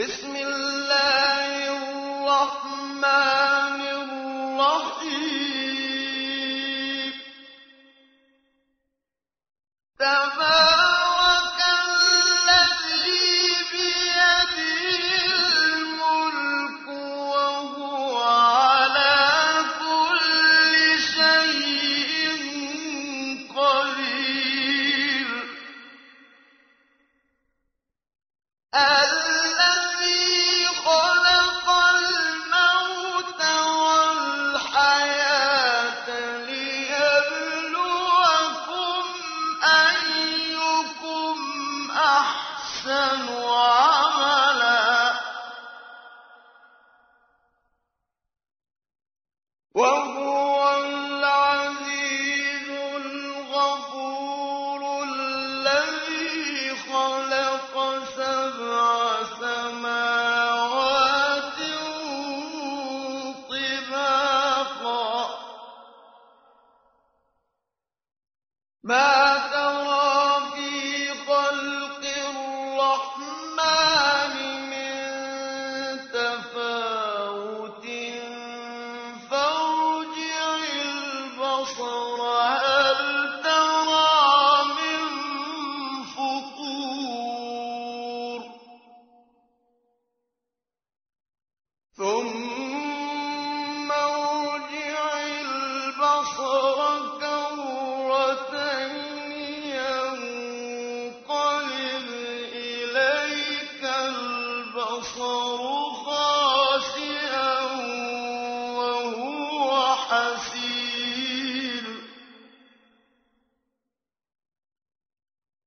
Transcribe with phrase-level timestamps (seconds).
[0.00, 0.79] بسم الله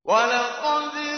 [0.05, 1.12] ولقد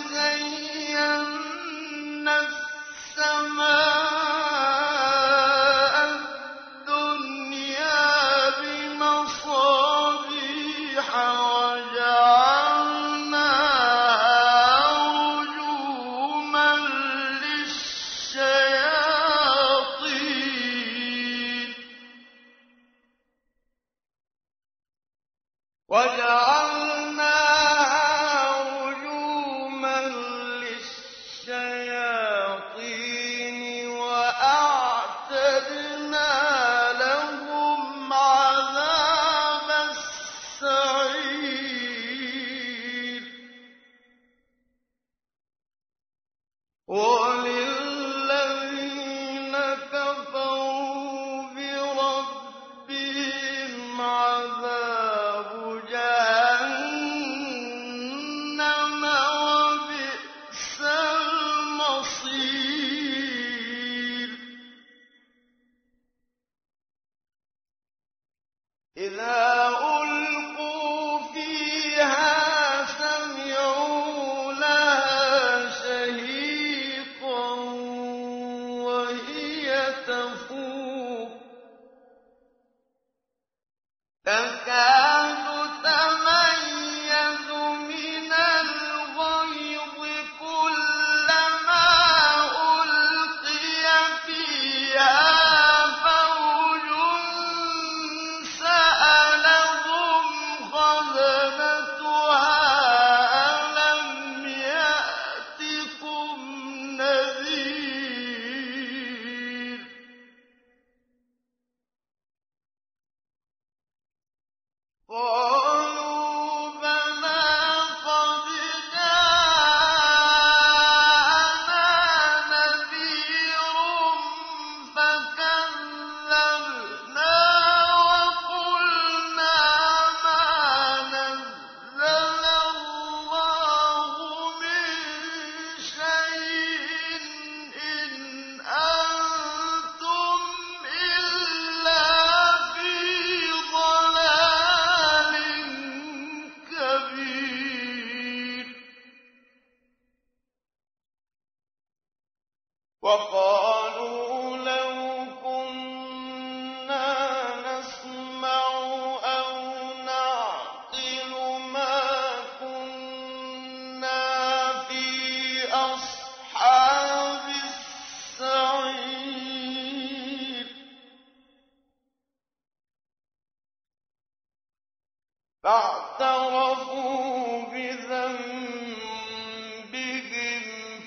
[175.65, 178.95] فاعترفوا بذنبهم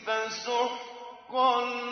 [0.07, 1.88] فسحقا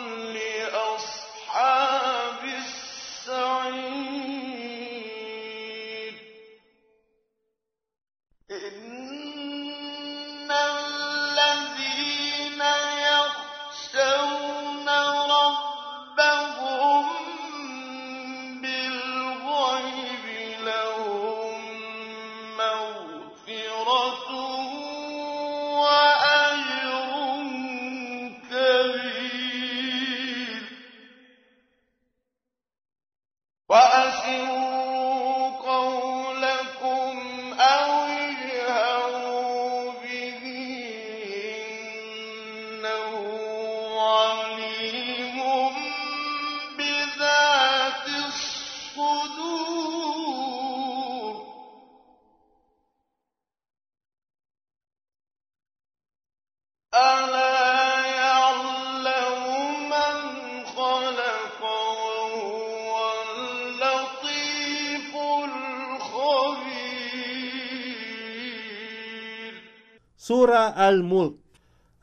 [70.27, 71.39] Sura Al-Mulk,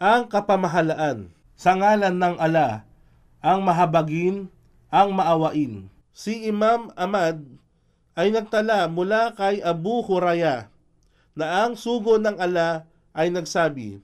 [0.01, 1.29] ang kapamahalaan.
[1.61, 2.89] Sa ngalan ng ala,
[3.45, 4.49] ang mahabagin,
[4.89, 5.93] ang maawain.
[6.17, 7.45] Si Imam Ahmad
[8.17, 10.73] ay nagtala mula kay Abu Huraya
[11.37, 14.01] na ang sugo ng ala ay nagsabi,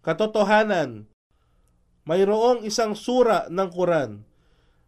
[0.00, 1.04] Katotohanan,
[2.08, 4.24] mayroong isang sura ng Quran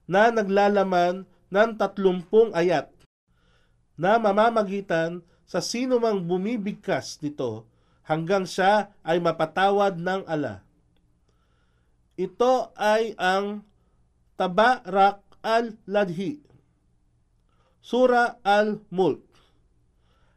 [0.08, 2.88] na naglalaman ng tatlumpung ayat
[4.00, 7.75] na mamamagitan sa sino mang bumibigkas nito
[8.06, 10.62] hanggang siya ay mapatawad ng ala.
[12.16, 13.66] Ito ay ang
[14.38, 16.40] Tabarak al-Ladhi,
[17.82, 19.24] Sura al-Mulk.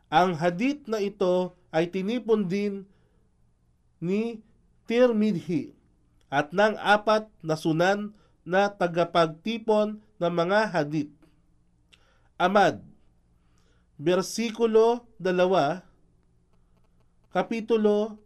[0.09, 2.89] Ang hadith na ito ay tinipon din
[4.01, 4.41] ni
[4.89, 5.75] Tirmidhi
[6.33, 11.13] at ng apat na sunan na tagapagtipon ng mga hadith.
[12.39, 12.81] Amad,
[13.99, 15.88] versikulo 2,
[17.29, 18.17] Kapitulo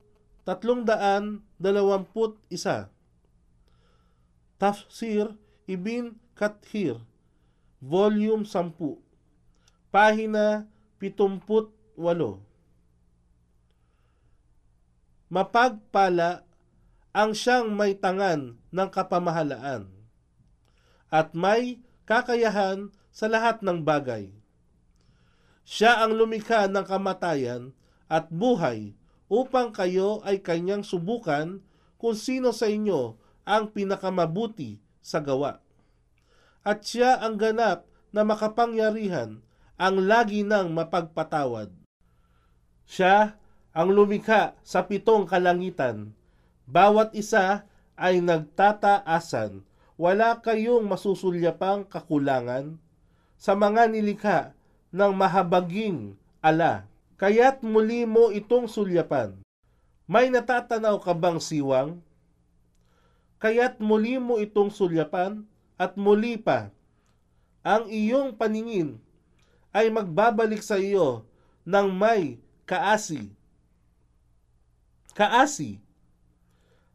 [0.48, 1.44] 321
[4.56, 5.36] Tafsir
[5.68, 7.04] Ibn Kathir
[7.84, 8.80] Volume 10
[9.92, 10.72] Pahina
[11.04, 11.44] 78
[15.28, 16.48] Mapagpala
[17.12, 19.92] ang siyang may tangan ng kapamahalaan
[21.12, 24.32] at may kakayahan sa lahat ng bagay.
[25.68, 27.76] Siya ang lumikha ng kamatayan
[28.14, 28.94] at buhay
[29.26, 31.66] upang kayo ay kanyang subukan
[31.98, 35.58] kung sino sa inyo ang pinakamabuti sa gawa.
[36.62, 39.42] At siya ang ganap na makapangyarihan
[39.82, 41.74] ang lagi ng mapagpatawad.
[42.86, 43.42] Siya
[43.74, 46.14] ang lumikha sa pitong kalangitan.
[46.70, 47.66] Bawat isa
[47.98, 49.66] ay nagtataasan.
[49.98, 52.78] Wala kayong masusulyapang kakulangan
[53.42, 54.40] sa mga nilikha
[54.94, 56.93] ng mahabaging ala.
[57.18, 59.38] Kaya't muli mo itong sulyapan.
[60.10, 62.02] May natatanaw ka bang siwang?
[63.40, 65.46] Kaya't muli mo itong sulyapan
[65.76, 66.74] at muli pa.
[67.64, 69.00] Ang iyong paningin
[69.72, 71.24] ay magbabalik sa iyo
[71.64, 72.38] ng may
[72.68, 73.32] kaasi.
[75.16, 75.80] Kaasi.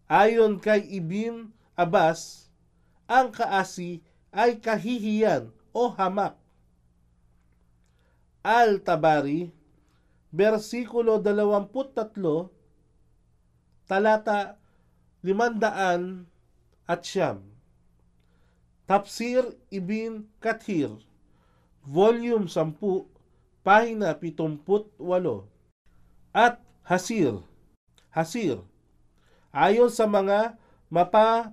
[0.08, 2.48] Ayon kay Ibn Abbas,
[3.08, 4.00] ang kaasi
[4.32, 6.36] ay kahihiyan o hamak.
[8.40, 9.52] Al-Tabari,
[10.32, 12.48] versikulo 23,
[13.88, 14.56] talata
[15.24, 16.26] 500
[16.88, 17.42] at siyam.
[18.88, 20.96] Tafsir Ibn Kathir,
[21.84, 23.04] Volume 10,
[23.60, 24.96] Pahina 78.
[26.32, 27.44] At Hasir,
[28.08, 28.64] Hasir,
[29.52, 30.56] ayon sa mga
[30.88, 31.52] mapa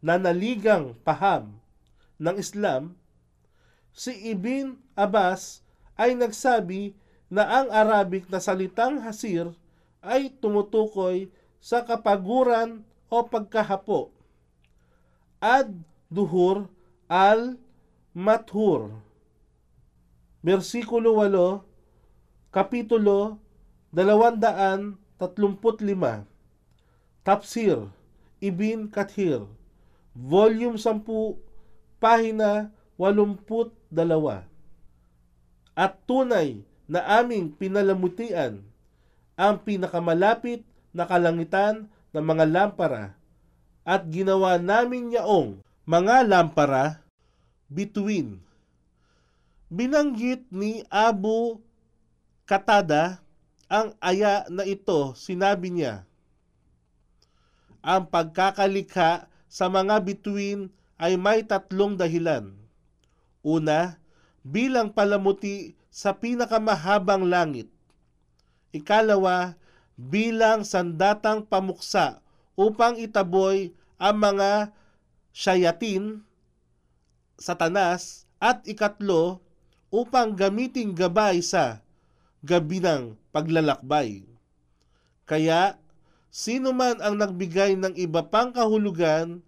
[0.00, 1.60] nanaligang paham
[2.16, 2.96] ng Islam,
[3.92, 5.60] si Ibn Abbas
[6.00, 6.96] ay nagsabi
[7.30, 9.54] na ang Arabic na salitang hasir
[10.02, 11.30] ay tumutukoy
[11.62, 14.10] sa kapaguran o pagkahapo.
[15.38, 15.70] Ad
[16.10, 16.66] duhur
[17.06, 17.54] al
[18.12, 18.90] mathur.
[20.42, 21.62] Versikulo 8,
[22.50, 23.38] Kapitulo
[23.94, 26.26] 235.
[27.20, 27.92] Tafsir
[28.40, 29.44] Ibn Kathir
[30.16, 31.36] Volume 10
[32.00, 33.44] Pahina 82
[35.76, 38.58] At tunay na aming pinalamutian
[39.38, 43.14] ang pinakamalapit na kalangitan ng mga lampara
[43.86, 46.98] at ginawa namin yaong mga lampara
[47.70, 48.42] between.
[49.70, 51.62] Binanggit ni Abu
[52.42, 53.22] Katada
[53.70, 56.02] ang aya na ito, sinabi niya,
[57.78, 60.66] ang pagkakalikha sa mga bituin
[60.98, 62.50] ay may tatlong dahilan.
[63.46, 63.94] Una,
[64.42, 67.66] bilang palamuti sa pinakamahabang langit.
[68.70, 69.58] Ikalawa,
[69.98, 72.22] bilang sandatang pamuksa
[72.56, 74.72] upang itaboy ang mga
[75.34, 76.24] shayatin,
[77.36, 79.44] satanas, at ikatlo,
[79.92, 81.84] upang gamiting gabay sa
[82.40, 84.24] gabi ng paglalakbay.
[85.28, 85.76] Kaya,
[86.32, 89.44] sino man ang nagbigay ng iba pang kahulugan,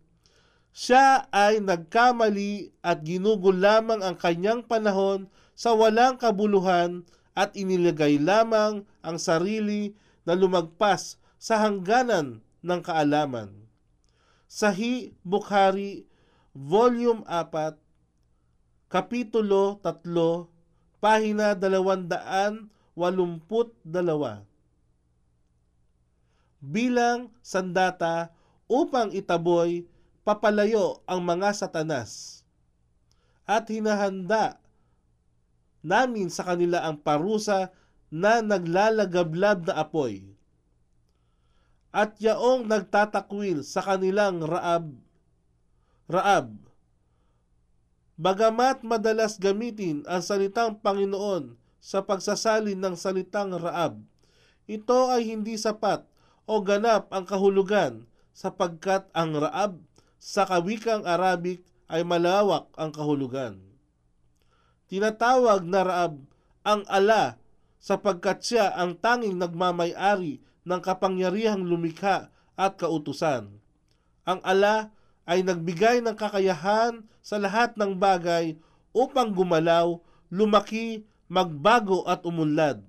[0.73, 8.85] siya ay nagkamali at ginugol lamang ang kanyang panahon sa walang kabuluhan at inilagay lamang
[9.01, 13.51] ang sarili na lumagpas sa hangganan ng kaalaman.
[14.47, 16.07] Sahi Bukhari,
[16.53, 17.75] Volume 4,
[18.93, 22.95] Kapitulo 3, Pahina 282
[26.63, 28.31] Bilang sandata
[28.71, 29.83] upang itaboy
[30.23, 32.43] papalayo ang mga satanas
[33.43, 34.62] at hinahanda
[35.83, 37.75] namin sa kanila ang parusa
[38.09, 40.25] na naglalagablab na apoy
[41.93, 44.97] at yaong nagtatakwil sa kanilang raab
[46.09, 46.57] raab
[48.17, 54.01] bagamat madalas gamitin ang salitang Panginoon sa pagsasalin ng salitang raab
[54.71, 56.07] ito ay hindi sapat
[56.47, 59.79] o ganap ang kahulugan sapagkat ang raab
[60.23, 63.61] sa kawikang Arabic ay malawak ang kahulugan.
[64.93, 66.21] Tinatawag na Raab
[66.69, 67.41] ang ala
[67.81, 72.29] sapagkat siya ang tanging nagmamay-ari ng kapangyarihang lumikha
[72.61, 73.57] at kautusan.
[74.29, 74.93] Ang ala
[75.25, 78.61] ay nagbigay ng kakayahan sa lahat ng bagay
[78.93, 79.97] upang gumalaw,
[80.29, 82.85] lumaki, magbago at umunlad.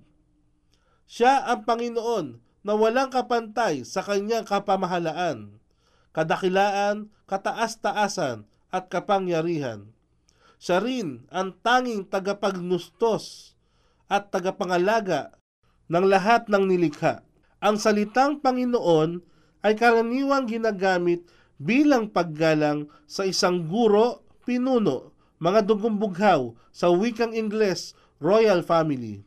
[1.08, 2.36] Siya ang Panginoon
[2.68, 5.56] na walang kapantay sa kanyang kapamahalaan,
[6.12, 9.88] kadakilaan, kataas-taasan at kapangyarihan.
[10.64, 13.52] Siya rin ang tanging tagapagnustos
[14.08, 15.36] at tagapangalaga
[15.92, 17.20] ng lahat ng nilikha.
[17.60, 19.20] Ang salitang Panginoon
[19.60, 21.28] ay karaniwang ginagamit
[21.60, 29.20] bilang paggalang sa isang guro, pinuno, mga dugumbughaw sa wikang Ingles, royal family.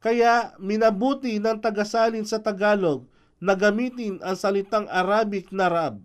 [0.00, 3.04] Kaya minabuti ng tagasalin sa Tagalog
[3.36, 6.00] na gamitin ang salitang Arabic na Rab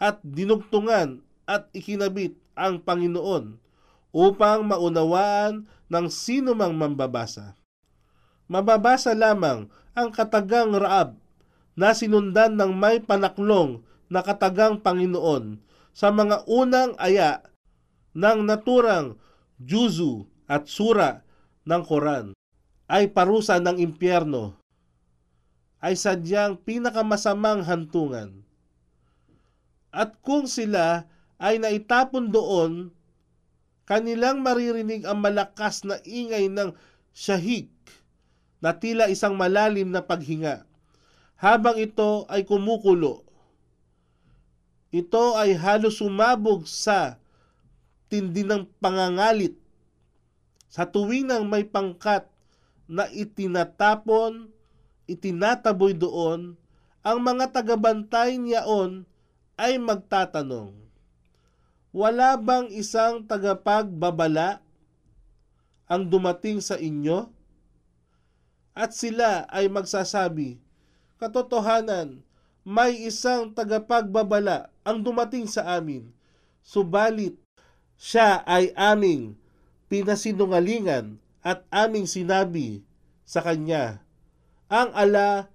[0.00, 3.61] at dinugtungan at ikinabit ang Panginoon
[4.12, 7.56] upang maunawaan ng sino mang mambabasa.
[8.46, 11.16] Mababasa lamang ang katagang Raab
[11.72, 13.80] na sinundan ng may panaklong
[14.12, 15.56] na katagang Panginoon
[15.96, 17.40] sa mga unang aya
[18.12, 19.16] ng naturang
[19.56, 21.24] Juzu at Sura
[21.64, 22.36] ng Koran.
[22.92, 24.60] Ay parusa ng impyerno.
[25.80, 28.44] Ay sadyang pinakamasamang hantungan.
[29.88, 31.08] At kung sila
[31.40, 32.92] ay naitapon doon,
[33.88, 36.72] kanilang maririnig ang malakas na ingay ng
[37.12, 37.70] shahik
[38.62, 40.64] na tila isang malalim na paghinga
[41.38, 43.26] habang ito ay kumukulo.
[44.94, 47.18] Ito ay halos sumabog sa
[48.06, 49.58] tindi ng pangangalit
[50.72, 52.24] sa tuwing ng may pangkat
[52.88, 54.48] na itinatapon,
[55.04, 56.56] itinataboy doon,
[57.04, 59.04] ang mga tagabantay niyaon
[59.60, 60.72] ay magtatanong,
[61.92, 64.64] Wala bang isang tagapagbabala
[65.84, 67.28] ang dumating sa inyo?
[68.72, 70.56] At sila ay magsasabi,
[71.20, 72.24] Katotohanan,
[72.64, 76.08] may isang tagapagbabala ang dumating sa amin,
[76.64, 77.36] subalit
[78.00, 79.36] siya ay aming
[79.92, 82.80] pinasinungalingan at aming sinabi
[83.28, 84.00] sa kanya,
[84.72, 85.52] ang ala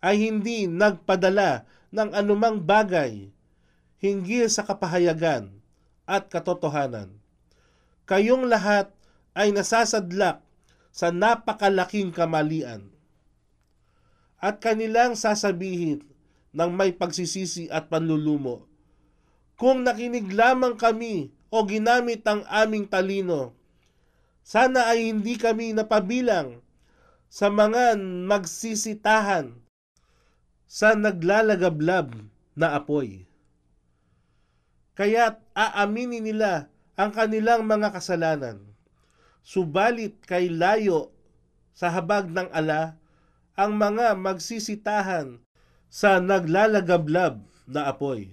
[0.00, 3.35] ay hindi nagpadala ng anumang bagay
[4.00, 5.52] hinggil sa kapahayagan
[6.06, 7.16] at katotohanan.
[8.06, 8.94] Kayong lahat
[9.34, 10.40] ay nasasadlak
[10.94, 12.88] sa napakalaking kamalian.
[14.40, 16.06] At kanilang sasabihin
[16.56, 18.64] ng may pagsisisi at panlulumo,
[19.56, 23.56] Kung nakinig lamang kami o ginamit ang aming talino,
[24.46, 26.60] sana ay hindi kami napabilang
[27.26, 29.56] sa mga magsisitahan
[30.70, 32.14] sa naglalagablab
[32.54, 33.25] na apoy.
[34.96, 38.64] Kaya't aaminin nila ang kanilang mga kasalanan.
[39.44, 41.12] Subalit kay layo
[41.76, 42.96] sa habag ng ala
[43.52, 45.44] ang mga magsisitahan
[45.92, 48.32] sa naglalagablab na apoy.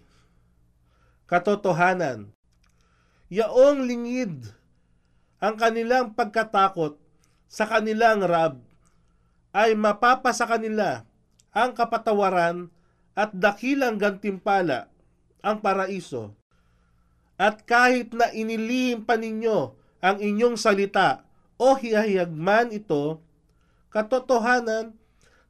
[1.27, 2.32] Katotohanan,
[3.27, 4.48] yaong lingid
[5.43, 6.96] ang kanilang pagkatakot
[7.51, 8.63] sa kanilang rab
[9.51, 11.03] ay mapapasa kanila
[11.51, 12.72] ang kapatawaran
[13.13, 14.89] at dakilang gantimpala
[15.43, 16.34] ang paraiso.
[17.37, 19.73] At kahit na inilihim pa ninyo
[20.03, 21.25] ang inyong salita
[21.57, 23.23] o hiyahiyag man ito,
[23.89, 24.93] katotohanan,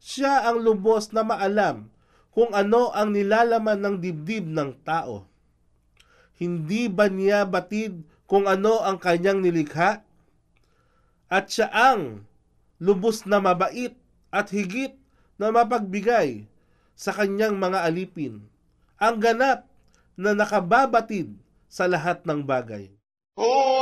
[0.03, 1.87] siya ang lubos na maalam
[2.31, 5.27] kung ano ang nilalaman ng dibdib ng tao.
[6.39, 10.03] Hindi ba niya batid kung ano ang kanyang nilikha?
[11.31, 12.27] At siya ang
[12.83, 13.95] lubos na mabait
[14.33, 14.97] at higit
[15.37, 16.45] na mapagbigay
[16.97, 18.43] sa kanyang mga alipin.
[18.99, 19.65] Ang ganap
[20.13, 21.33] na nakababatid
[21.73, 22.93] sa lahat ng bagay.
[23.33, 23.81] هو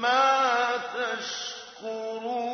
[0.00, 2.47] ما تشكرون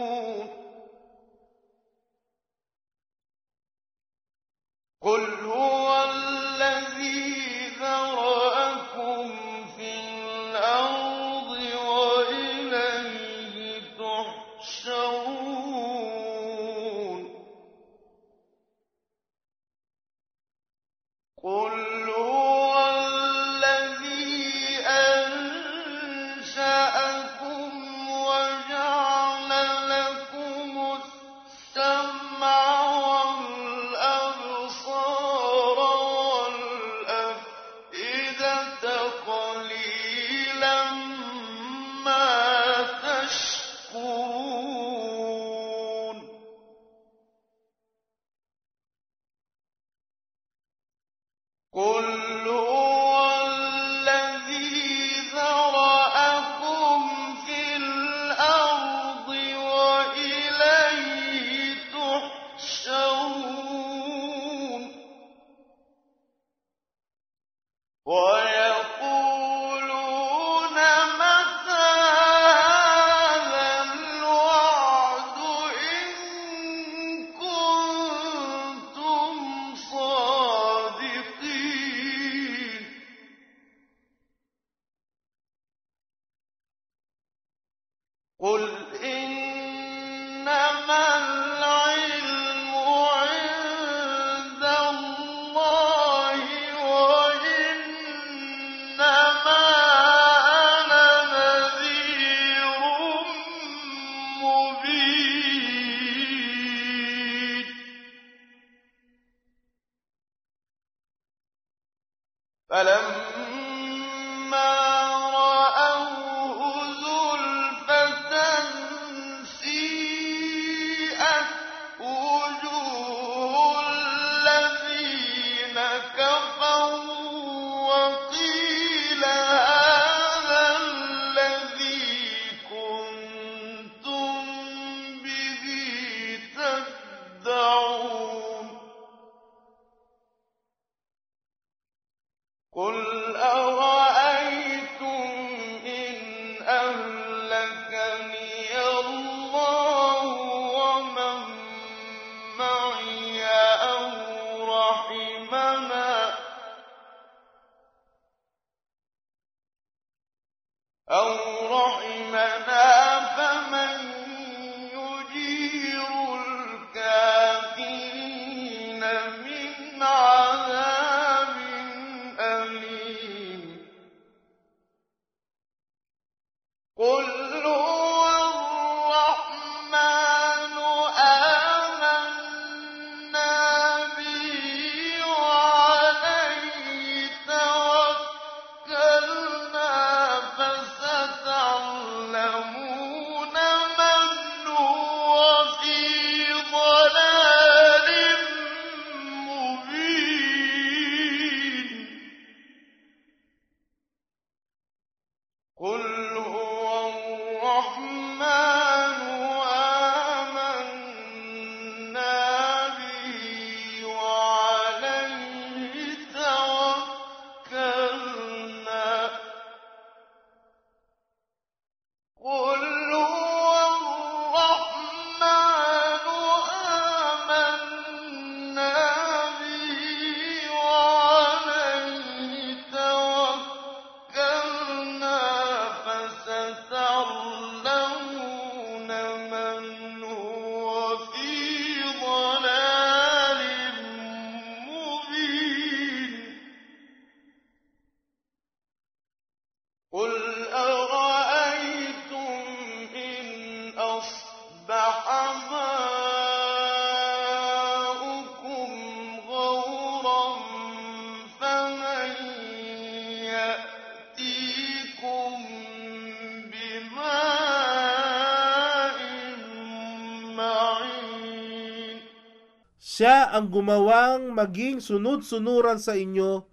[273.55, 276.67] ang gumawang maging sunod-sunuran sa inyo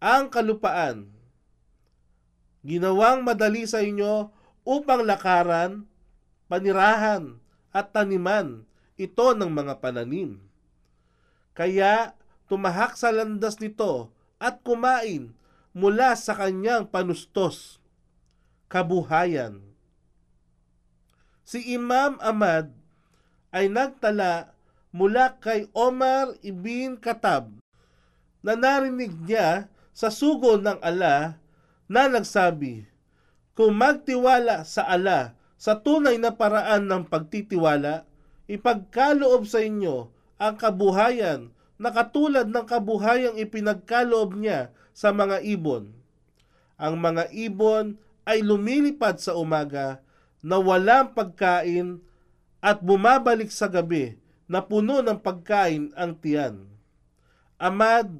[0.00, 1.12] ang kalupaan.
[2.64, 4.32] Ginawang madali sa inyo
[4.64, 5.84] upang lakaran,
[6.48, 7.36] panirahan
[7.68, 8.64] at taniman
[8.96, 10.40] ito ng mga pananim.
[11.52, 12.16] Kaya
[12.48, 14.08] tumahak sa landas nito
[14.40, 15.36] at kumain
[15.76, 17.76] mula sa kanyang panustos,
[18.72, 19.60] kabuhayan.
[21.44, 22.72] Si Imam Ahmad
[23.52, 24.55] ay nagtala
[24.96, 27.52] mula kay Omar ibn Khattab
[28.40, 31.36] na narinig niya sa sugo ng ala
[31.84, 32.88] na nagsabi,
[33.52, 38.08] Kung magtiwala sa ala sa tunay na paraan ng pagtitiwala,
[38.48, 40.08] ipagkaloob sa inyo
[40.40, 45.92] ang kabuhayan na katulad ng kabuhayang ipinagkaloob niya sa mga ibon.
[46.80, 50.00] Ang mga ibon ay lumilipad sa umaga
[50.40, 52.00] na walang pagkain
[52.64, 56.66] at bumabalik sa gabi na puno ng pagkain ang tiyan.
[57.58, 58.10] Amad,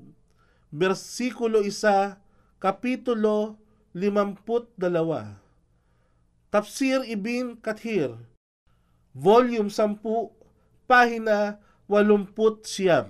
[0.75, 2.19] versikulo 1,
[2.59, 3.59] kapitulo
[3.95, 4.77] 52.
[6.51, 8.19] Tafsir Ibn Kathir,
[9.15, 10.03] volume 10,
[10.91, 13.09] pahina 80 siyam.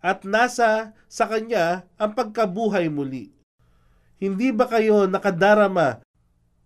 [0.00, 3.36] At nasa sa kanya ang pagkabuhay muli.
[4.16, 6.00] Hindi ba kayo nakadarama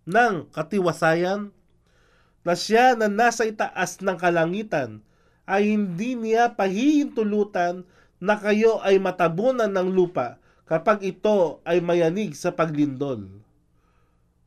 [0.06, 1.50] ng katiwasayan
[2.44, 5.02] na siya na nasa itaas ng kalangitan
[5.44, 7.84] ay hindi niya pahihintulutan
[8.20, 13.28] na kayo ay matabunan ng lupa kapag ito ay mayanig sa paglindol?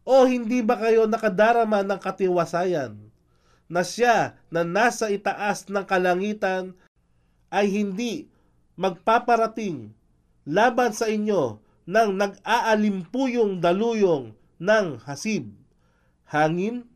[0.08, 2.96] O hindi ba kayo nakadarama ng katiwasayan
[3.68, 6.74] na siya na nasa itaas ng kalangitan
[7.52, 8.32] ay hindi
[8.80, 9.92] magpaparating
[10.48, 15.52] laban sa inyo ng nag-aalimpuyong daluyong ng hasib,
[16.28, 16.88] hangin?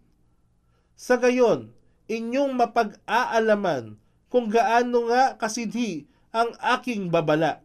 [0.96, 1.72] Sa gayon,
[2.12, 3.96] inyong mapag-aalaman
[4.28, 7.64] kung gaano nga kasidhi ang aking babala.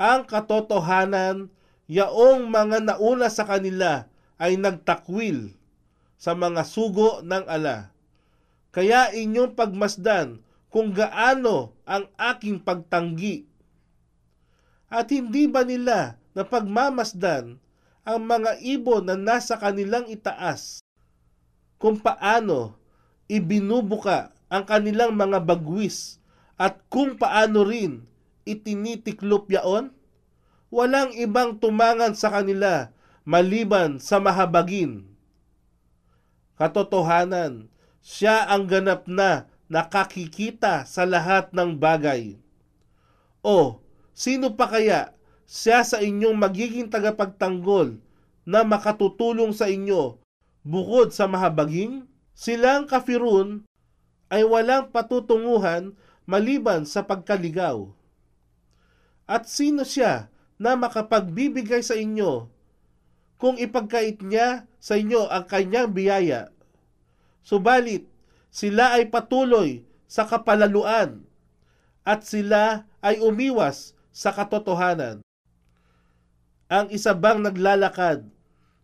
[0.00, 1.52] Ang katotohanan,
[1.88, 4.08] yaong mga nauna sa kanila
[4.40, 5.52] ay nagtakwil
[6.16, 7.92] sa mga sugo ng ala.
[8.72, 10.40] Kaya inyong pagmasdan
[10.72, 13.48] kung gaano ang aking pagtanggi.
[14.88, 17.60] At hindi ba nila na pagmamasdan
[18.08, 20.80] ang mga ibon na nasa kanilang itaas
[21.76, 22.77] kung paano
[23.28, 26.18] ibinubuka ang kanilang mga bagwis
[26.56, 28.08] at kung paano rin
[28.48, 29.92] itinitiklop yaon?
[30.68, 32.92] Walang ibang tumangan sa kanila
[33.28, 35.04] maliban sa mahabagin.
[36.56, 37.68] Katotohanan,
[38.00, 42.40] siya ang ganap na nakakikita sa lahat ng bagay.
[43.44, 43.84] O,
[44.16, 45.12] sino pa kaya
[45.44, 48.00] siya sa inyong magiging tagapagtanggol
[48.48, 50.16] na makatutulong sa inyo
[50.64, 52.08] bukod sa mahabaging?
[52.38, 53.66] Silang kafirun
[54.30, 57.90] ay walang patutunguhan maliban sa pagkaligaw.
[59.26, 62.46] At sino siya na makapagbibigay sa inyo
[63.42, 66.54] kung ipagkait niya sa inyo ang kanyang biyaya?
[67.42, 68.06] Subalit,
[68.54, 71.26] sila ay patuloy sa kapalaluan
[72.06, 75.26] at sila ay umiwas sa katotohanan.
[76.70, 78.30] Ang isa bang naglalakad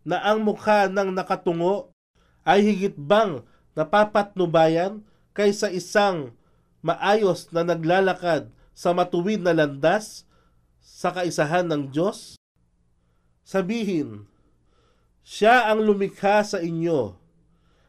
[0.03, 1.94] na ang mukha ng nakatungo
[2.45, 3.41] ay higit bang
[3.73, 5.01] napapatnubayan
[5.35, 6.31] kaysa isang
[6.85, 10.29] maayos na naglalakad sa matuwid na landas
[10.79, 12.37] sa kaisahan ng Diyos?
[13.41, 14.29] Sabihin,
[15.25, 17.17] siya ang lumikha sa inyo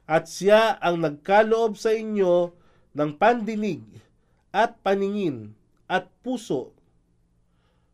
[0.08, 2.56] at siya ang nagkaloob sa inyo
[2.96, 3.84] ng pandinig
[4.56, 5.52] at paningin
[5.84, 6.72] at puso.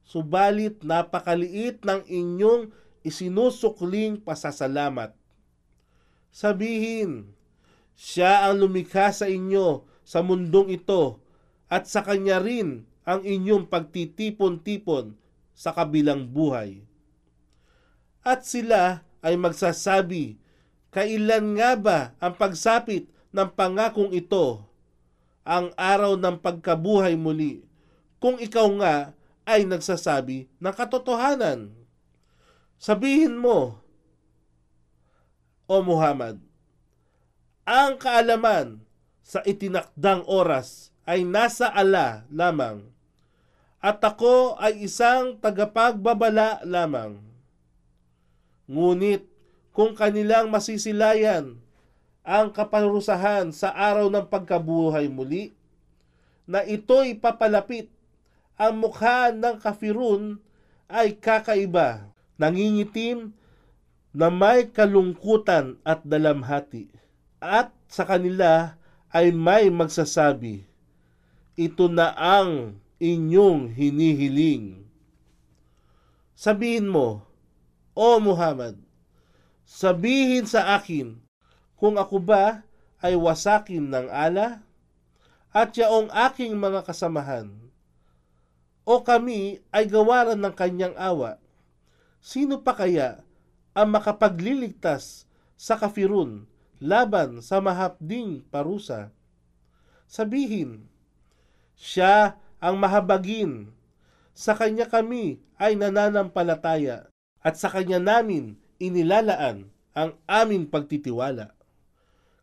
[0.07, 2.70] Subalit napakaliit ng inyong
[3.03, 5.16] isinusukling pasasalamat.
[6.32, 7.36] Sabihin,
[7.94, 11.20] siya ang lumikha sa inyo sa mundong ito
[11.68, 15.14] at sa kanya rin ang inyong pagtitipon-tipon
[15.52, 16.82] sa kabilang buhay.
[18.24, 20.42] At sila ay magsasabi
[20.92, 24.60] Kailan nga ba ang pagsapit ng pangakong ito,
[25.40, 27.64] ang araw ng pagkabuhay muli,
[28.20, 29.16] kung ikaw nga
[29.48, 31.72] ay nagsasabi ng katotohanan?
[32.76, 33.80] Sabihin mo,
[35.72, 36.37] O Muhammad,
[37.64, 38.76] ang kaalaman
[39.24, 42.85] sa itinakdang oras ay nasa ala lamang,
[43.80, 47.16] at ako ay isang tagapagbabala lamang.
[48.68, 49.24] Ngunit
[49.72, 51.56] kung kanilang masisilayan
[52.20, 55.56] ang kaparusahan sa araw ng pagkabuhay muli,
[56.44, 57.88] na ito'y papalapit,
[58.61, 60.37] ang mukha ng kafirun
[60.85, 62.04] ay kakaiba,
[62.37, 63.32] nangingitim
[64.12, 66.92] na may kalungkutan at dalamhati.
[67.42, 68.77] At sa kanila
[69.11, 70.64] ay may magsasabi,
[71.57, 74.87] ito na ang inyong hinihiling.
[76.33, 77.27] Sabihin mo,
[77.92, 78.81] O Muhammad,
[79.72, 81.16] Sabihin sa akin
[81.81, 82.61] kung ako ba
[83.01, 84.61] ay wasakin ng ala
[85.48, 87.48] at yaong aking mga kasamahan
[88.85, 91.40] o kami ay gawaran ng kanyang awa.
[92.20, 93.25] sino pa kaya
[93.72, 95.24] ang makapagliligtas
[95.56, 96.44] sa kafirun
[96.80, 99.12] laban sa mahapding parusa?
[100.08, 100.88] Sabihin,
[101.76, 103.72] siya ang mahabagin.
[104.32, 107.08] Sa kanya kami ay nananampalataya
[107.42, 111.52] at sa kanya namin inilalaan ang aming pagtitiwala.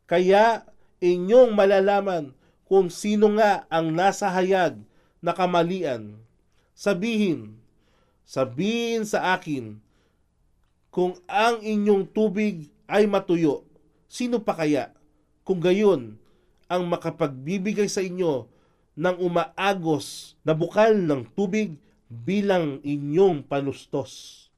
[0.05, 0.65] Kaya
[1.01, 2.33] inyong malalaman
[2.69, 4.77] kung sino nga ang nasa hayag
[5.19, 6.21] na kamalian.
[6.77, 7.57] Sabihin,
[8.23, 9.81] sabihin sa akin,
[10.89, 13.65] kung ang inyong tubig ay matuyo,
[14.09, 14.89] sino pa kaya?
[15.45, 16.17] Kung gayon,
[16.69, 18.49] ang makapagbibigay sa inyo
[18.97, 21.77] ng umaagos na bukal ng tubig
[22.09, 24.48] bilang inyong panustos.